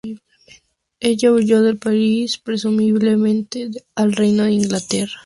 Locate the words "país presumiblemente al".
1.77-4.13